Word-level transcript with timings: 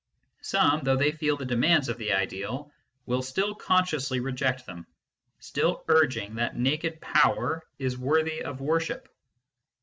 Some, 0.41 0.81
though 0.83 0.95
they 0.95 1.11
feel 1.11 1.37
the 1.37 1.45
demands 1.45 1.87
of 1.87 1.99
the 1.99 2.13
ideal, 2.13 2.71
will 3.05 3.21
stih 3.21 3.49
1 3.51 3.59
consciously 3.59 4.19
reject 4.19 4.65
them, 4.65 4.87
still 5.37 5.83
urging 5.87 6.33
that 6.37 6.57
naked 6.57 6.99
Power 7.01 7.61
is 7.77 7.99
worthy 7.99 8.41
of 8.41 8.61
worship. 8.61 9.07